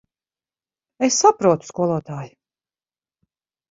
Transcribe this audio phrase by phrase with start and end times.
[1.09, 2.35] Es saprotu, skolotāj.